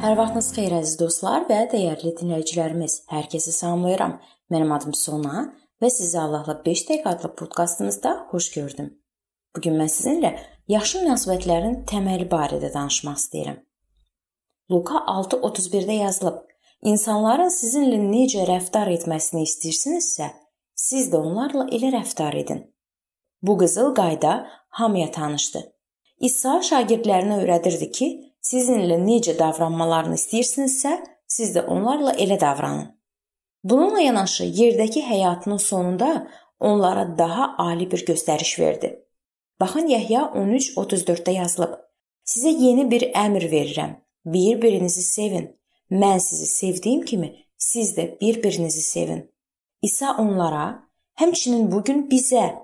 [0.00, 2.92] Hər vaxtınız xeyir əziz dostlar və dəyərli dinləyicilərimiz.
[3.12, 4.14] Hər kəsi salamlayıram.
[4.48, 5.42] Mənim adım Sona
[5.82, 8.86] və sizi Allahla 5 dəqiqə adlı podkastımızda xoş gördüm.
[9.52, 10.30] Bu gün mən sizinlə
[10.72, 13.58] yaxşı münasibətlərin təməli barədə danışmaq istəyirəm.
[14.72, 16.40] Luka 6:31-də yazılıb:
[16.94, 20.30] İnsanların sizinlə necə rəftar etməsini istəyirsinizsə,
[20.74, 22.64] siz də onlarla elə rəftar edin.
[23.42, 24.46] Bu qızıl qayda
[24.80, 25.68] hamıya tanışdır.
[26.20, 28.10] İsa şagirdlərinə öyrədirdi ki,
[28.42, 32.88] sizinlə necə davranmalarını istəyirsinizsə, siz də onlarla elə davranın.
[33.64, 36.28] Bununla yanaşı yerdəki həyatının sonunda
[36.60, 39.06] onlara daha ali bir göstəriş verdi.
[39.60, 41.74] Baxın Yəhya 13:34-də yazılıb:
[42.24, 43.96] Sizə yeni bir əmr verirəm.
[44.24, 45.56] Bir-birinizi sevin.
[45.90, 49.30] Mən sizi sevdiyim kimi siz də bir-birinizi sevin.
[49.82, 52.54] İsa onlara, həmçinin bu gün bizə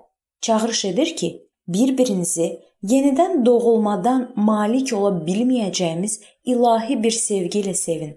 [0.41, 2.47] çağırış edir ki, bir-birinizi
[2.83, 8.13] yenidən doğulmadan malik ola bilməyəcəyimiz ilahi bir sevgi ilə sevin.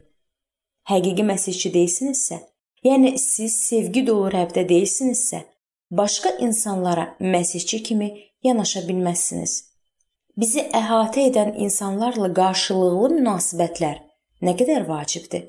[0.90, 2.40] Həqiqi məsihçi deyilsinizsə,
[2.84, 5.42] yəni siz sevgi dolu Rəbdə deyilsinizsə,
[5.90, 8.10] başqa insanlara məsihçi kimi
[8.42, 9.56] yanaşa bilməzsiniz.
[10.36, 13.98] Bizi əhatə edən insanlarla qarşılıqlı münasibətlər
[14.46, 15.48] nə qədər vacibdir?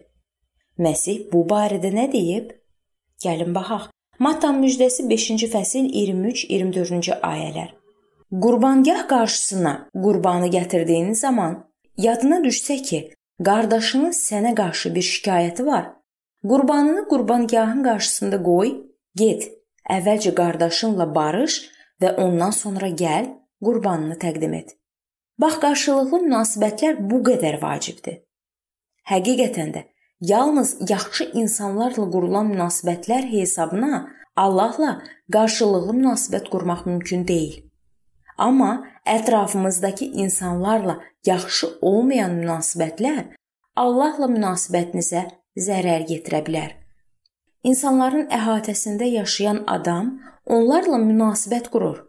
[0.82, 2.52] Məsih bu barədə nə deyib?
[3.24, 3.90] Gəlin baxaq.
[4.20, 7.81] Matta müjdəsi 5-ci fəsil 23-24-cü ayələr.
[8.32, 13.00] Qurbangah qarşısına qurbanı gətirdiyiniz zaman yadına düşsə ki,
[13.44, 15.90] qardaşının sənə qarşı bir şikayəti var,
[16.50, 18.70] qurbanını qurbangahın qarşısında qoy,
[19.16, 19.50] get.
[19.90, 21.58] Əvvəlcə qardaşınla barış
[22.02, 23.28] və ondan sonra gəl,
[23.66, 24.78] qurbanını təqdim et.
[25.38, 28.22] Bax, qarşılıqlı münasibətlər bu qədər vacibdir.
[29.12, 29.82] Həqiqətən də
[30.22, 35.02] yalnız yaxşı insanlarla qurulan münasibətlər hesabına Allahla
[35.34, 37.71] qarşılıqlı münasibət qurmaq mümkün deyil.
[38.42, 43.36] Amma ətrafımızdakı insanlarla yaxşı olmayan münasibətlər
[43.76, 45.22] Allahla münasibətinizə
[45.66, 46.72] zərər yetirə bilər.
[47.64, 50.10] İnsanların əhatəsində yaşayan adam
[50.46, 52.00] onlarla münasibət qurur.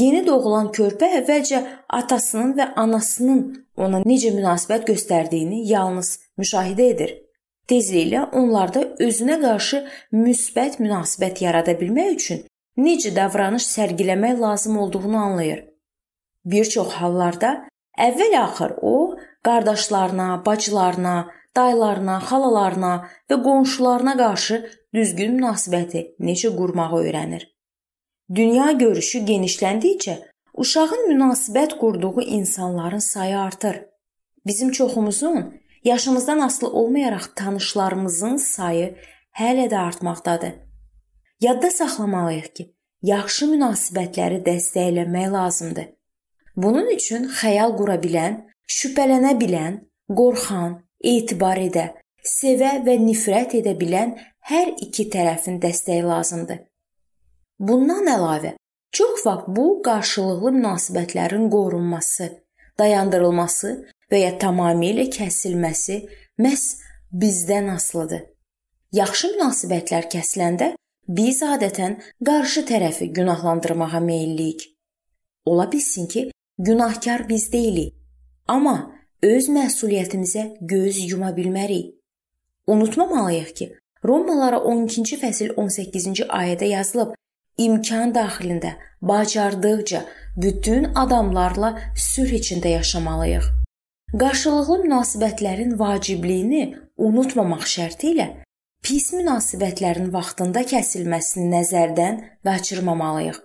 [0.00, 1.62] Yeni doğulan körpə əvvəlcə
[2.00, 3.40] atasının və anasının
[3.86, 7.16] ona necə münasibət göstərdiyini yalnız müşahidə edir.
[7.72, 9.80] Tezliklə onlarda özünə qarşı
[10.12, 12.44] müsbət münasibət yarada bilmək üçün
[12.78, 15.64] necə davranış sərgiləmək lazım olduğunu anlayır.
[16.44, 17.50] Bir çox hallarda
[17.98, 21.16] əvvəl-axır o qardaşlarına, bacılarına,
[21.56, 22.94] dayılarına, xalalarına
[23.30, 24.58] və qonşularına qarşı
[24.94, 27.44] düzgün münasibəti necə qurmağı öyrənir.
[28.34, 30.16] Dünya görüşü genişləndikcə
[30.54, 33.84] uşağın münasibət qurduğu insanların sayı artır.
[34.46, 38.96] Bizim çoxumuzun yaşımızdan asılı olmayaraq tanışlarımızın sayı
[39.38, 40.67] hələ də artmaqdadır.
[41.40, 42.64] Yadda saxlamalıyıq ki,
[43.02, 45.88] yaxşı münasibətləri dəstəkləmək lazımdır.
[46.56, 49.76] Bunun üçün xəyal qura bilən, şübhələnə bilən,
[50.18, 50.80] qorxan,
[51.12, 51.92] etibar edə,
[52.26, 54.16] sevə və nifrət edə bilən
[54.50, 56.64] hər iki tərəfin dəstəyi lazımdır.
[57.58, 58.56] Bundan əlavə,
[58.90, 62.28] çox vaxt bu qarşılıqlı münasibətlərin qorunması,
[62.78, 63.72] dayandırılması
[64.10, 66.00] və ya tamamilə kəsilməsi
[66.42, 66.66] məhz
[67.22, 68.26] bizdən asılıdır.
[68.98, 70.72] Yaxşı münasibətlər kəsiləndə
[71.08, 74.76] Biz adətən qarşı tərəfi günahlandırmağa meyllik.
[75.44, 77.94] Ola bilsin ki, günahkar biz deyilik,
[78.48, 78.92] amma
[79.22, 81.94] öz məsuliyyətimizə göz yuma bilmərik.
[82.66, 83.68] Unutmamalıyıq ki,
[84.04, 87.14] Romalılara 12-ci fəsil 18-ci ayədə yazılıb:
[87.58, 90.02] imkan daxilində bacardıqca
[90.36, 93.48] bütün adamlarla sülh içində yaşamalıyıq.
[94.20, 96.62] Qarşılıqlı münasibətlərin vacibliyini
[96.98, 98.28] unutmamaq şərti ilə
[98.84, 103.38] pis münasibətlərin vaxtında kəsilməsini nəzərdən qaçırmamalıyıq.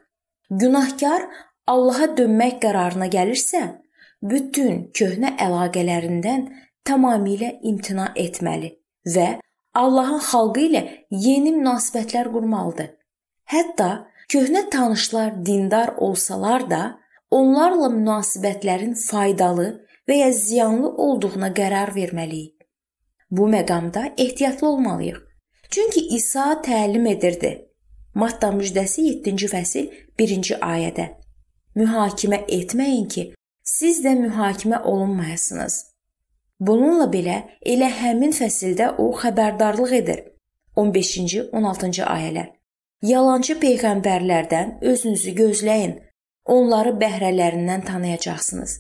[0.62, 1.28] Günahkar
[1.68, 3.62] Allaha dönmək qərarına gəlirsə,
[4.22, 6.50] bütün köhnə əlaqələrindən
[6.88, 8.74] tamamilə imtina etməli
[9.16, 9.28] və
[9.74, 12.92] Allahın xalqı ilə yeni münasibətlər qurmalıdır.
[13.54, 13.90] Hətta
[14.32, 16.84] köhnə tanışlar dindar olsalar da,
[17.32, 19.70] onlarla münasibətlərin faydalı
[20.08, 22.56] və ya ziyanlı olduğuna qərar verməliyik.
[23.32, 25.33] Bu məqamda ehtiyatlı olmalıyıq.
[25.74, 27.70] Çünki İsa təlim edirdi.
[28.14, 29.86] Matta müjdəsi 7-ci fəsil
[30.22, 31.06] 1-ci ayədə.
[31.76, 33.24] Mühakimə etməyin ki,
[33.64, 35.78] siz də mühakimə olunmayasınız.
[36.60, 37.38] Bununla belə
[37.74, 40.20] elə həmin fəsildə o xəbərdarlıq edir.
[40.78, 42.54] 15-ci, 16-cı ayələr.
[43.02, 45.96] Yalançı peyğəmbərlərdən özünüzü gözləyin.
[46.46, 48.78] Onları bəhrələrindən tanıyacaqsınız.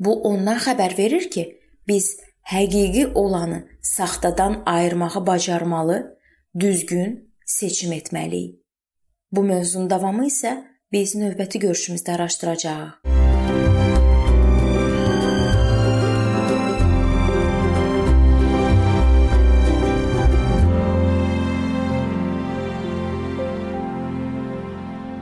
[0.00, 1.50] Bu ondan xəbər verir ki,
[1.88, 2.14] biz
[2.46, 6.18] həqiqi olanı saxtadan ayırmağı bacarmalı,
[6.58, 8.60] düzgün seçim etməliyik.
[9.32, 10.52] Bu mövzunun davamı isə
[10.92, 12.92] biz növbəti görüşümüzdə araşdıracağıq.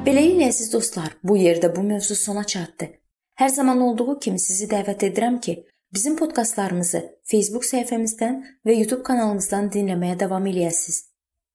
[0.04, 2.92] Beləliklə əziz dostlar, bu yerdə bu mövzu sona çatdı.
[3.40, 5.54] Hər zaman olduğu kimi sizi dəvət edirəm ki,
[5.94, 11.04] bizim podkastlarımızı Facebook səhifəmizdən və YouTube kanalımızdan dinləməyə davam eləyəsiniz.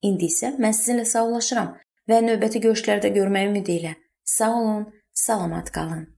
[0.02, 1.74] İndi isə mən sizinlə sağollaşıram
[2.08, 3.92] və növbəti görüşlərdə görməyi ümid ilə.
[4.24, 6.08] Sağ olun, salamat qalın.